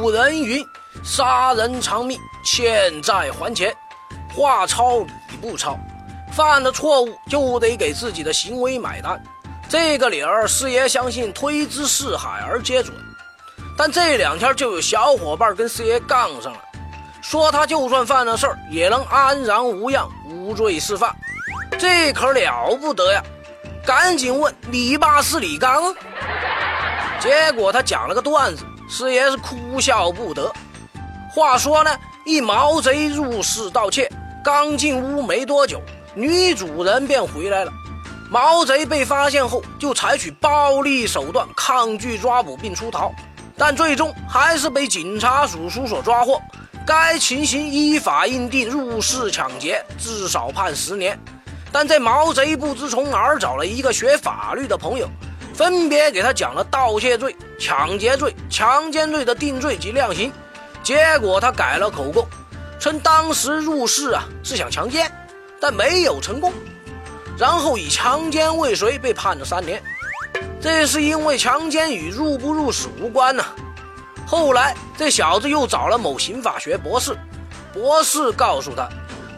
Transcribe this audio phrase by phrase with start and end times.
[0.00, 0.64] 古人云
[1.02, 3.74] ：“杀人偿命，欠债还钱。”
[4.32, 5.08] 话糙理
[5.42, 5.76] 不糙，
[6.32, 9.20] 犯了错误就得给自己的行为买单。
[9.68, 12.96] 这个理儿，师爷相信推之四海而皆准。
[13.76, 16.60] 但这两天就有小伙伴跟师爷杠上了，
[17.20, 21.12] 说他就算犯了事儿，也能安然无恙，无罪释放。
[21.76, 23.20] 这可了不得呀！
[23.84, 25.92] 赶紧问李八是李刚。
[27.18, 30.52] 结果他讲了个段子，师爷是哭笑不得。
[31.30, 31.90] 话说呢，
[32.24, 34.10] 一毛贼入室盗窃，
[34.42, 35.80] 刚进屋没多久，
[36.14, 37.72] 女主人便回来了。
[38.30, 43.12] 毛贼被发现后，就采取暴力手段抗拒抓捕并出逃，
[43.56, 46.40] 但最终还是被警察叔叔所抓获。
[46.86, 51.18] 该情形依法认定入室抢劫，至少判十年。
[51.70, 55.06] 但这毛贼不知从哪儿找了一个学法律的朋友。
[55.54, 60.32] 分别给他讲了盗窃罪、抢劫罪、强奸罪的定罪及量刑，
[60.82, 62.26] 结果他改了口供，
[62.78, 65.10] 称当时入室啊是想强奸，
[65.60, 66.52] 但没有成功，
[67.36, 69.82] 然后以强奸未遂被判了三年。
[70.60, 73.44] 这是因为强奸与入不入室无关呢。
[74.26, 77.16] 后来这小子又找了某刑法学博士，
[77.72, 78.88] 博士告诉他，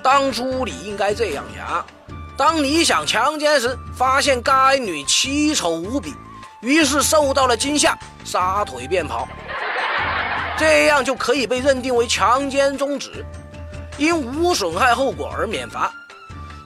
[0.02, 1.84] 当初你应该这样想。
[2.36, 6.14] 当你想强奸时，发现该女奇丑无比，
[6.60, 9.26] 于是受到了惊吓，撒腿便跑，
[10.58, 13.24] 这样就可以被认定为强奸中止，
[13.96, 15.90] 因无损害后果而免罚。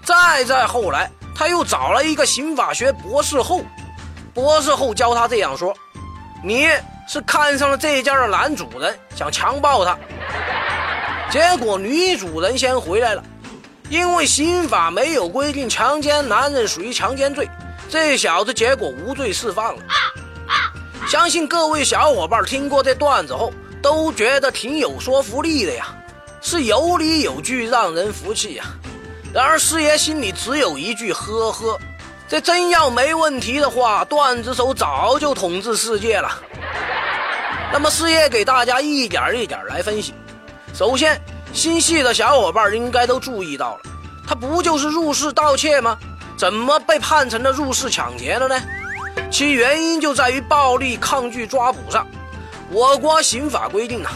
[0.05, 3.63] 再再后来，他又找了一个刑法学博士后，
[4.35, 5.75] 博士后教他这样说
[6.43, 6.69] ：“你
[7.09, 9.97] 是看上了这家的男主人，想强暴他，
[11.31, 13.23] 结果女主人先回来了。”
[13.91, 17.49] 因为刑法没有规定强奸男人属于强奸罪，
[17.95, 19.83] 这小子结果无罪释放了。
[21.07, 25.95] 相信各位小伙伴听过这段子后，都觉得挺有说服力的呀，
[26.43, 28.65] 是有理有据，让人服气呀。
[29.33, 31.79] 然而师爷心里只有一句呵呵，
[32.29, 36.37] 这真要没问题的话，段子手早就统治世界了。
[37.73, 40.13] 那么师爷给大家一点一点来分析，
[40.75, 41.17] 首先。
[41.53, 43.83] 心细的小伙伴应该都注意到了，
[44.27, 45.97] 他不就是入室盗窃吗？
[46.37, 48.61] 怎么被判成了入室抢劫了呢？
[49.31, 52.07] 其原因就在于暴力抗拒抓捕上。
[52.71, 54.11] 我国刑法规定啊，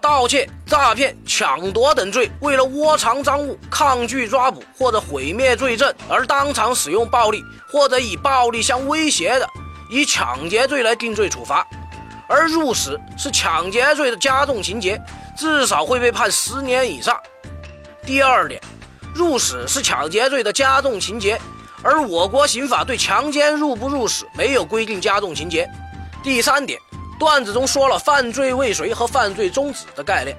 [0.00, 7.42] 盗窃、诈骗、抢夺等罪，为了窝藏赃物、抗拒抓捕或者毁灭罪证而当场使用暴力，
[7.72, 9.48] 或者以暴力相威胁的，
[9.90, 11.66] 以抢劫罪来定罪处罚。
[12.28, 15.00] 而入室是抢劫罪的加重情节。
[15.36, 17.16] 至少会被判十年以上。
[18.04, 18.60] 第二点，
[19.18, 21.40] 入室是抢劫罪的加重情节，
[21.82, 25.68] 而我国刑法对强奸入不入室没有规定加重情节。
[26.22, 26.80] 第三点，
[27.18, 30.36] 段子中说了犯罪未遂和犯罪终止的概念。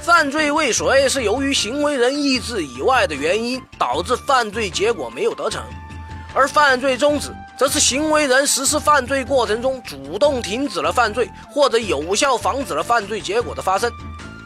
[0.00, 5.60] 犯罪未遂是由于行为人意志以外的原因导致犯罪结果没有得逞，
[6.32, 13.90] 而犯罪终止则是行为人实施犯罪过程中主动停止了犯罪，或者有效防止了犯罪结果的发生。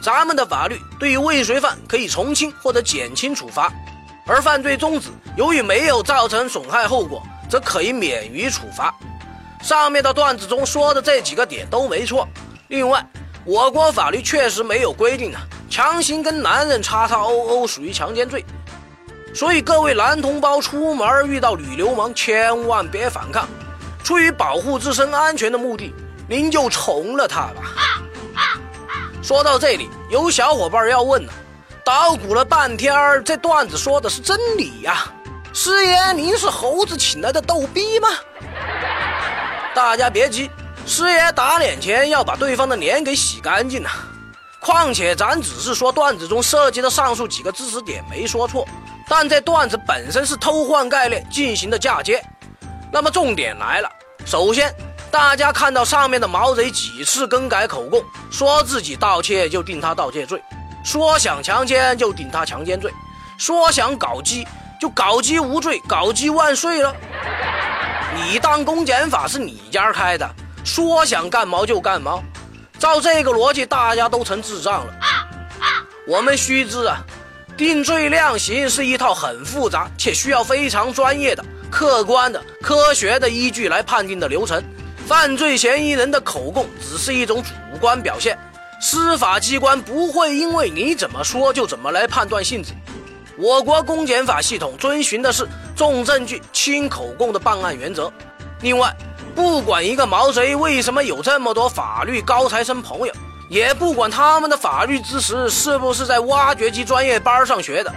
[0.04, 3.72] 咱们的法律对于未遂犯可以从轻或者减轻处罚，
[4.26, 8.94] 而犯罪终止由于没有造成损害后果，则可以免于处罚。
[9.62, 12.28] 上面的段子中说的这几个点都没错。
[12.69, 13.03] 另外，
[13.47, 18.44] 我国法律确实没有规定啊，强行跟男人叉叉欧欧属于强奸罪。
[19.34, 23.48] 所以各位男同胞出门遇到女流氓，千万别反抗，
[24.04, 25.94] 出于保护自身安全的目的，
[26.28, 28.03] 您就从了他吧。
[29.24, 31.32] 说到这里，有小伙伴要问了：
[31.82, 35.06] 捣鼓了半天这段子说的是真理呀？
[35.54, 38.08] 师爷，您是猴子请来的逗逼吗？
[39.74, 40.50] 大家别急，
[40.86, 43.88] 师爷打脸前要把对方的脸给洗干净了。
[44.60, 48.68] 况且咱只是说段子中涉及的上述几个知识点没说错，
[49.08, 52.22] 但这段子本身是偷换概念进行的嫁接。
[52.93, 53.88] 那么重点来了，
[54.26, 54.70] 首先。
[55.14, 60.43] 大家看到上面的毛贼几次更改口供，说自己盗窃就定他盗窃罪，
[60.84, 62.93] 说想强奸就定他强奸罪，
[63.38, 64.44] 说想搞基
[64.81, 66.93] 就搞基无罪，搞基万岁了。
[68.16, 70.28] 你当公检法是你家开的，
[70.64, 72.20] 说想干毛就干毛，
[72.81, 74.93] 照这个逻辑，大家都成智障了。
[76.08, 76.99] 我们须知啊，
[77.56, 84.61] 定罪量刑是一套很复杂且需要非常专业的、客观的、科学的依据来判定的流程。
[85.06, 88.38] 犯罪嫌疑人的口供只是一种主观表现，
[88.80, 92.72] 司法机关不会因为你怎么说就怎么来判断性质。
[93.36, 95.46] 我国公检法系统遵循的是
[95.76, 98.10] 重证据轻口供的办案原则。
[98.62, 98.94] 另外，
[99.34, 103.12] 不管一个毛贼为什么有这么多法律高材生朋友，
[103.50, 107.92] 也不管他们的法律知识是不是在挖掘机专业班上学的。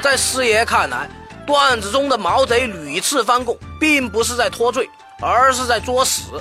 [0.00, 1.08] 在师爷看来，
[1.46, 4.88] 段子中的毛贼屡次翻供，并不是在脱罪，
[5.20, 6.40] 而是在作死。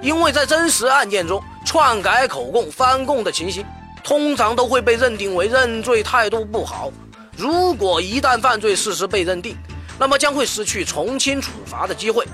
[0.00, 3.66] 因为在真实案件中，篡改口供、翻供的情形，
[4.04, 6.92] 通常都会被认定为认罪态度不好。
[7.36, 9.56] 如果一旦犯罪事实被认定，
[9.98, 12.26] 那么将会失去从轻处罚的机会。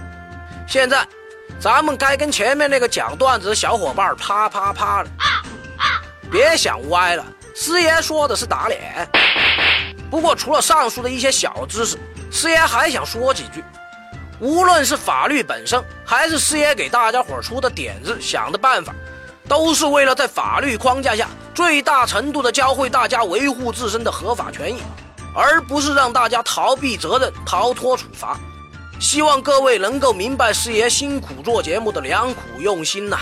[0.68, 1.06] 现在，
[1.58, 5.08] 咱们该跟前面那个讲段子的小伙伴啪啪啪了。
[6.30, 7.24] 别想歪了，
[7.54, 9.08] 师爷说的是打脸。
[10.10, 11.98] 不过，除了上述的一些小知识，
[12.30, 13.64] 师爷还想说几句。
[14.42, 18.92] 无论是法律本身，还是师爷给大家伙出的点子、想的办法，
[19.48, 24.82] 都是为了在法律框架下最大程度的教会大家维护自身的合法权益。
[25.32, 28.36] 而不是让大家逃避责任、逃脱处罚。
[29.00, 33.16] 希望各位能够明白师爷辛苦做节目的良苦用心呐。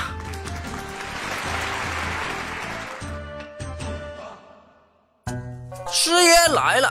[5.92, 6.90] 师爷来了，